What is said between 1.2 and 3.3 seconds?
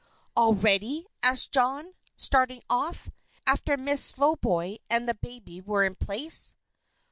asked John, starting off,